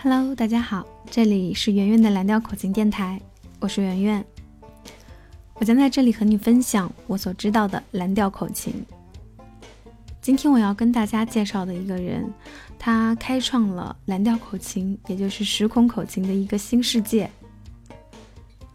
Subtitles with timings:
[0.00, 3.20] Hello，大家好，这里是圆圆的蓝调口琴电台，
[3.60, 4.24] 我是圆圆。
[5.56, 8.72] 我将在这里和你分享我所知道的蓝调口琴。
[10.28, 12.30] 今天我要跟大家介绍的一个人，
[12.78, 17.30] 他开创了蓝调口琴，也就是时空口琴的一个新世界。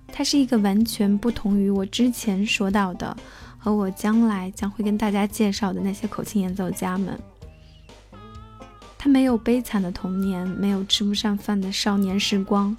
[0.07, 3.15] 他是一个完全不同于我之前说到的，
[3.59, 7.19] 和我将来将会跟大家介绍的那些口琴演奏家们。
[8.97, 12.75] 他没有悲惨的童年，没有吃不上饭的少年时光，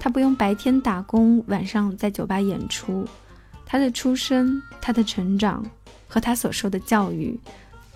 [0.00, 3.06] 他不用白天打工，晚上在酒吧演出。
[3.64, 5.64] 他的出生，他的成长，
[6.08, 7.38] 和他所受的教育，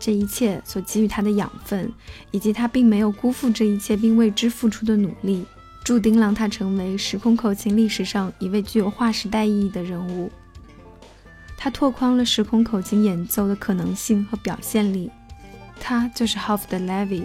[0.01, 1.93] 这一切所给予他的养分，
[2.33, 5.45] 以及他并没有辜负这一切并为之付出的努力，
[5.85, 10.31] 注定让他成为时空口琴历史上一位具有划时代意义的人物。
[11.57, 15.11] 他拓宽了时空口琴演奏的可能性和表现力。
[15.79, 17.25] 他就是 Howard Levy。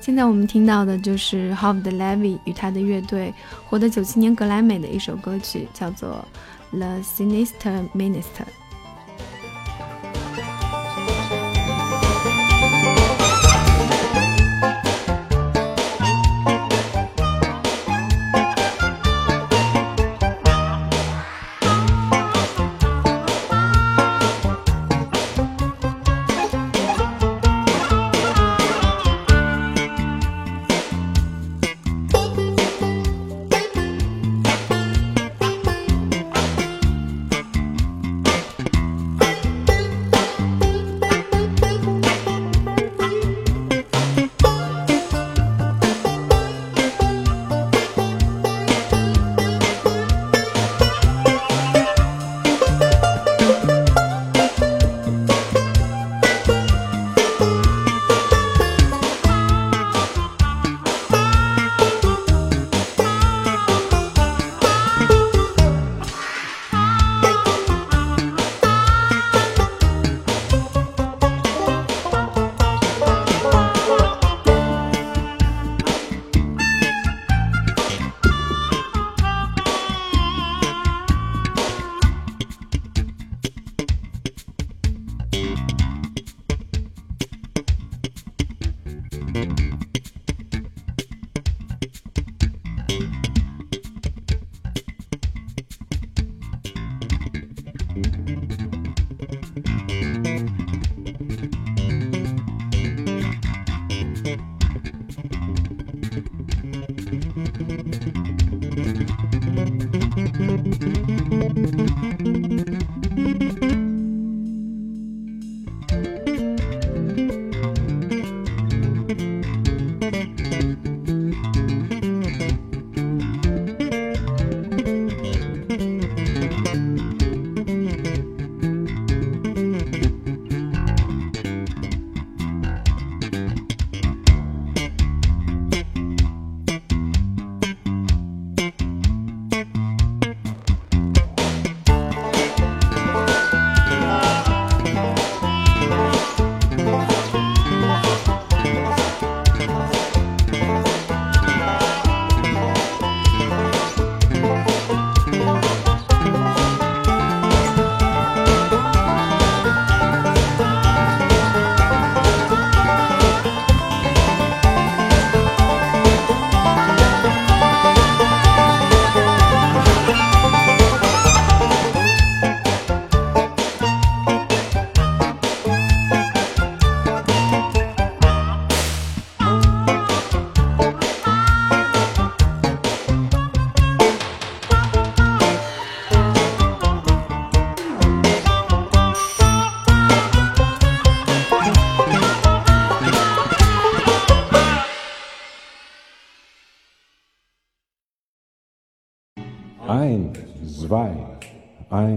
[0.00, 3.34] 现在我们听到的就是 Howard Levy 与他的乐队
[3.68, 6.24] 获得九七年格莱美的一首歌曲，叫做
[6.78, 8.22] 《The Sinister Minister》。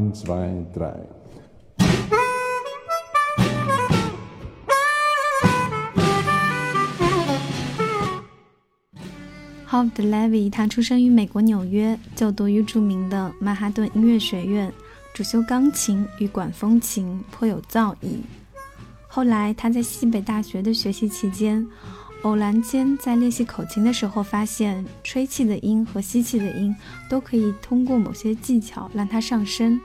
[0.10, 0.94] Eins, zwei, drei.
[9.70, 14.72] Howard Levy，他出生于美国纽约，就读于著名的曼哈顿音乐学院，
[15.14, 18.22] 主修钢琴与管风琴，颇有造诣。
[19.08, 21.68] 后来他在西北大学的学习期间，
[22.24, 26.76] 偶然间在练习口琴的时候，发现吹气的音和吸气的音
[27.08, 29.80] 都可以通过某些技巧让它上升，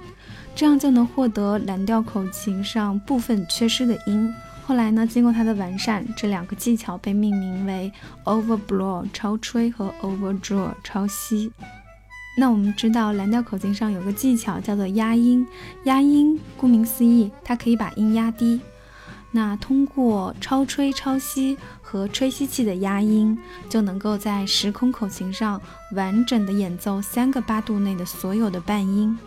[0.55, 4.33] 这样就能获得蓝调口琴上部分缺失的音。
[4.67, 7.93] 后来呢，经过它的完善，这两个技巧被命名为
[8.25, 11.53] overblow 超吹和 overdraw 超吸。
[12.39, 15.47] 那我们知道蓝调口琴上有个技巧叫做压音，
[15.85, 18.61] 压音顾名思义，它可以把音压低。
[19.33, 23.37] 那通过超吹、超吸和吹吸器的压音，
[23.69, 25.61] 就能够在时空口琴上
[25.95, 29.19] 完整的演奏三个八度内的所有的半音。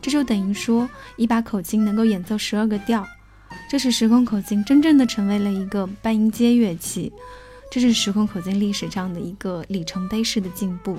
[0.00, 3.06] 这就等于说，一把口琴能够演奏十二个调。
[3.68, 7.12] 这是时空口琴真正的成为了一个半音阶乐器，
[7.70, 10.96] 这是时空口琴历史上的一个里程碑式的进步。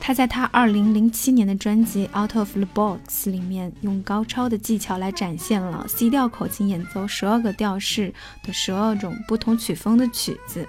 [0.00, 8.12] 他在他2007年的专辑《Out of the Box》里面，用高超的技巧来展现了 C 调口琴演奏十二个调式
[8.44, 10.66] 的十二种不同曲风的曲子。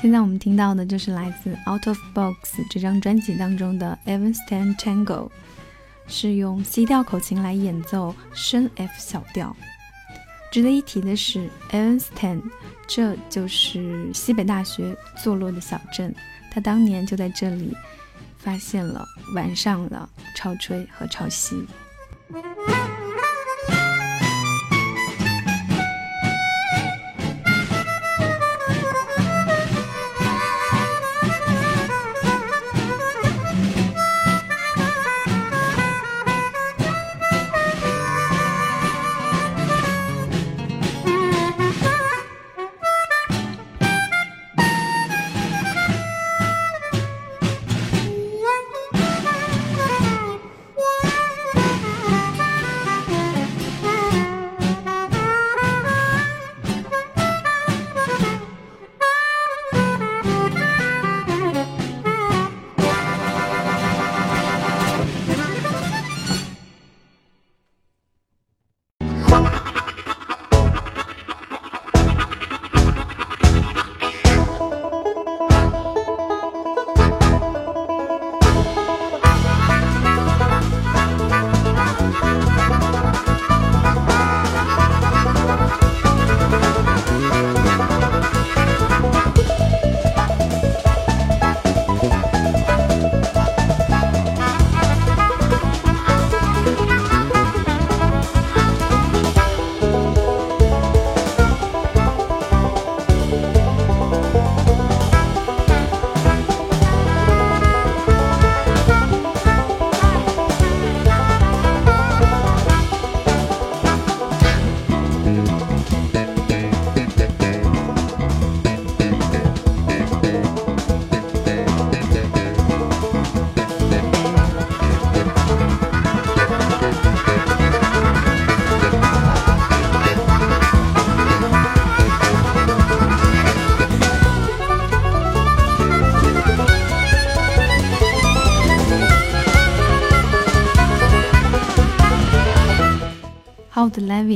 [0.00, 5.28] 现在我们听到的就是来自《Out of Box》这张专辑当中的 Evanston Tango，
[6.08, 9.54] 是用 C 调口琴来演奏升 F 小调。
[10.50, 12.40] 值得一提的是，Evanston，
[12.86, 16.14] 这就是西北大学坐落的小镇，
[16.50, 17.76] 他当年就在这里
[18.38, 21.62] 发现了、完善了潮吹和超吸。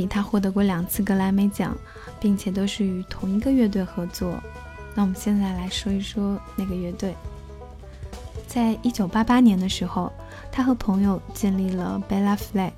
[0.07, 1.77] 他获得过两次格莱美奖，
[2.19, 4.41] 并且都是与同一个乐队合作。
[4.95, 7.15] 那我们现在来说一说那个乐队。
[8.47, 10.11] 在一九八八年的时候，
[10.51, 12.71] 他和朋友建立了 Bella Fleck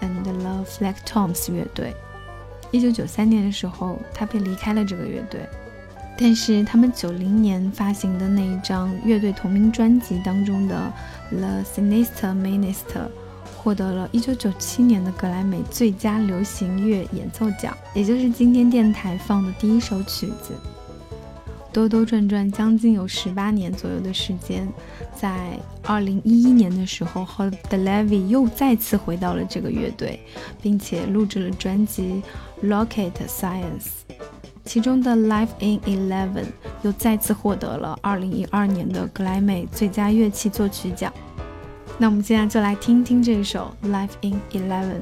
[0.00, 1.94] and the Fleck Toms 乐队。
[2.72, 5.40] 一九九三年的时候，他便离开了这个乐队。
[6.18, 10.92] 但是他们九零年发行的那一张乐队同名专辑当中的
[11.30, 13.08] The Sinister Minister。
[13.62, 20.54] 获得了1997年的格莱美最佳流行乐演奏奖，也就是今天电台放的第一首曲子。
[21.70, 24.66] 兜兜转转将近有十八年左右的时间，
[25.14, 30.18] 在2011年的时候 h o l d e Levy 又再次回到了这个乐队，
[30.62, 32.22] 并且录制了专辑
[32.66, 33.62] 《Rocket Science》，
[34.64, 36.44] 其中的《Life in Eleven》
[36.82, 41.12] 又再次获得了2012年的格莱美最佳乐器作曲奖。
[42.02, 45.00] 那我们现在就来听听这首《Life in Eleven》。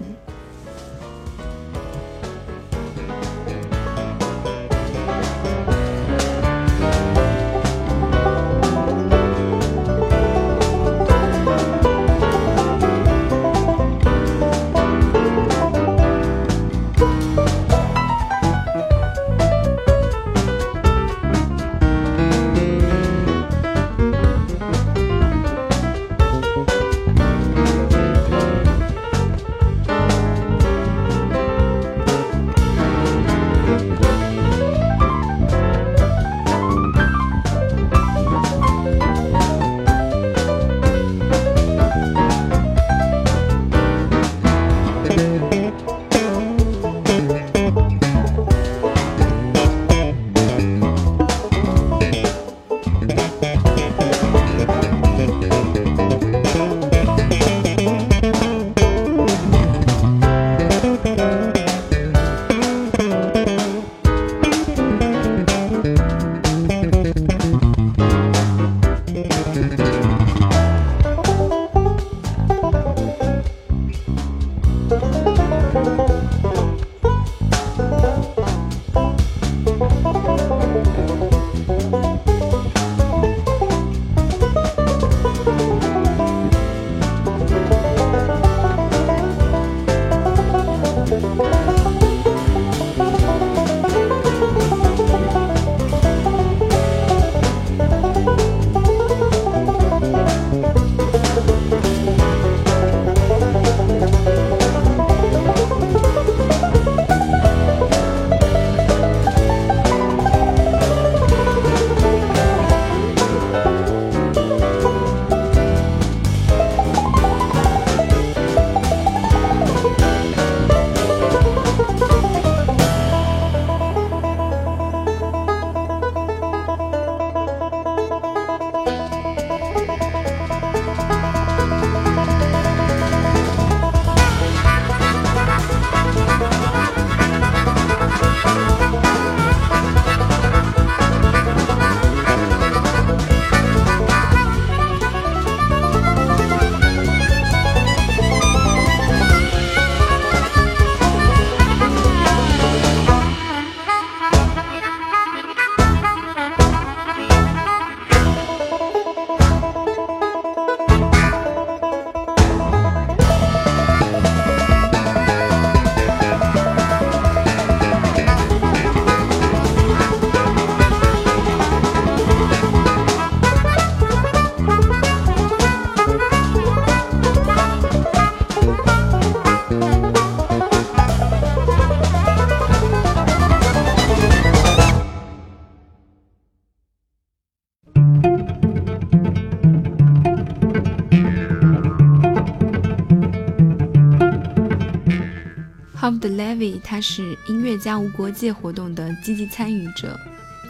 [196.01, 200.17] Howard Levy 他是音乐家无国界活动的积极参与者。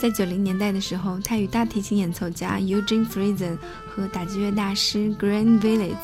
[0.01, 5.97] 在九零年代的时候，他与大提琴演奏家 Eugene Friesen 和打击乐大师 Grant Willis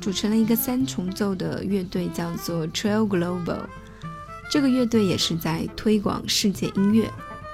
[0.00, 3.66] 组成了一个三重奏的乐队，叫做 Trail Global。
[4.50, 7.10] 这个乐队也是在推广世界音乐。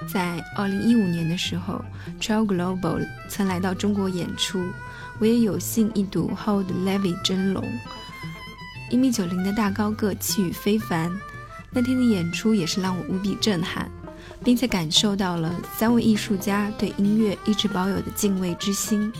[0.07, 1.83] 在二零一五年的时候
[2.21, 4.63] ，Trail Global 曾来到中国演出，
[5.19, 7.61] 我也有幸一睹 Hold Levy 真龙。
[8.91, 11.11] 一米九零的大高个，气宇非凡。
[11.71, 13.89] 那天的演出也是让我无比震撼。
[14.43, 19.11] 并且感受到了三位艺术家对音乐一直保有的敬畏之心。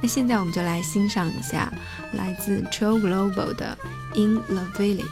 [0.00, 1.72] 那现在我们就来欣赏一下
[2.14, 3.78] 来自 Tro Global 的
[4.20, 5.04] 《In the Village》。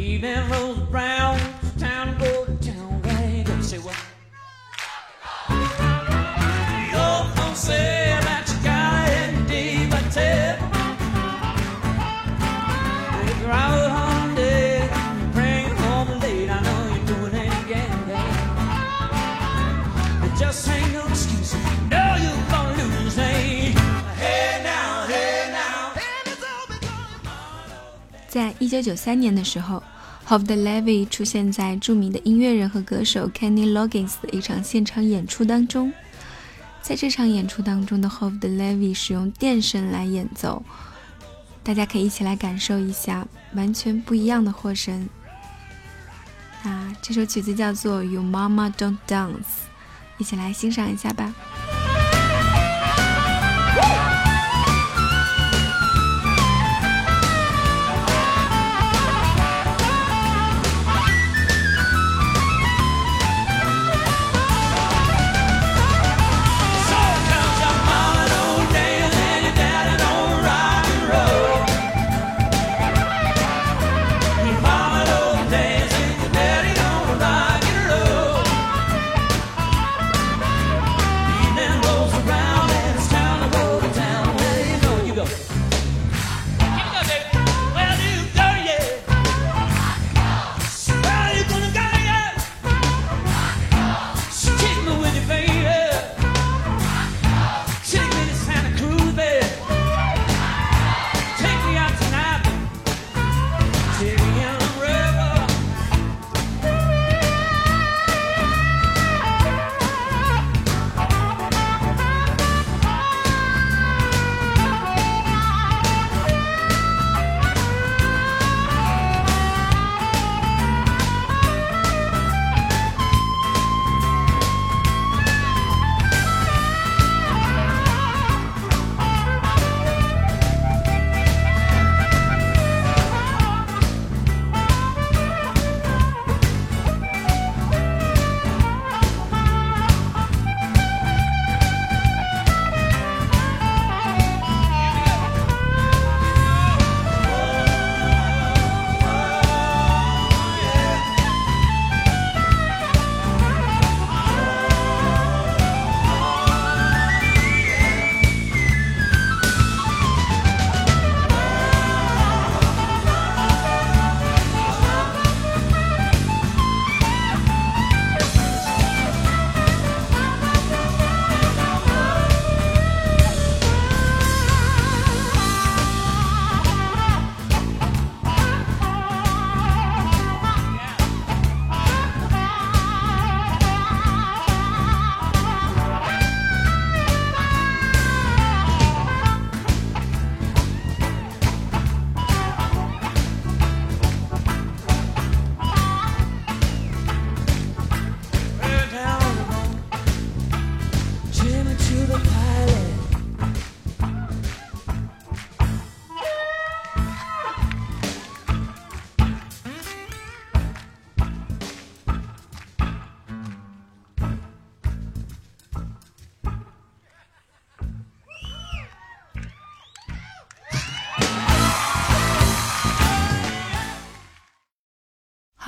[0.00, 1.19] Even Rose Brown.
[28.60, 29.82] 一九九三年的时候
[30.28, 35.90] ，Hovd Levy 出现在著名的音乐人和歌手 Kenny Loggins 的一场现场演出当中。
[36.82, 40.62] 在这场演出当中的 Hovd Levy 使用电声来演奏，
[41.62, 45.08] 大家可以一起来感受一下完全不一样的和声。
[46.62, 49.32] 那这首曲子叫做《Your Mama Don't Dance》，
[50.18, 51.34] 一起来欣赏一下吧。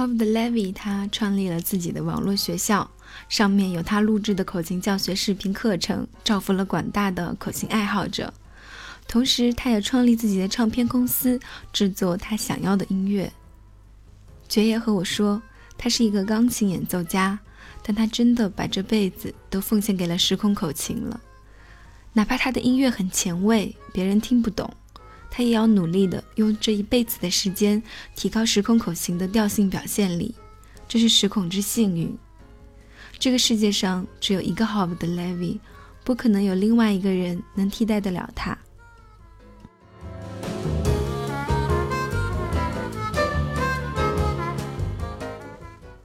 [0.02, 2.90] Hovd Levy 他创立了自己的网络学校，
[3.28, 8.34] 上面有他录制的口琴教学视频课程，造福了广大的口琴爱好者。
[9.06, 11.38] 同时，他也创立自己的唱片公司，
[11.72, 13.32] 制作他想要的音乐。
[14.48, 15.40] 爵爷和我说，
[15.78, 17.38] 他是一个钢琴演奏家，
[17.84, 21.20] 但他真的把这辈子都奉献给了时空口琴了。
[22.12, 24.68] 哪怕他的音乐很前卫，别人听不懂。
[25.34, 27.82] 他也要努力的用这一辈子的时间
[28.14, 30.34] 提高时空口型的调性表现力，
[30.86, 32.14] 这是时孔之幸运。
[33.18, 35.58] 这个世界上只有一个 Hovd Levy，
[36.04, 38.58] 不可能有另外一个人能替代得了他。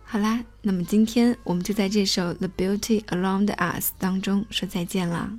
[0.06, 5.30] 好啦，那么今天我们就在这首《The Beauty Around Us》当中说再见啦。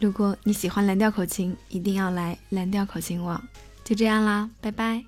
[0.00, 3.40] 如果你喜欢蓝调口琴，一定要来蓝调口琴网。
[3.84, 5.04] 就这样啦，拜拜。